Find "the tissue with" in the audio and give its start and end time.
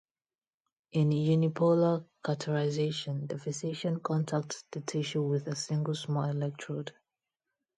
4.71-5.45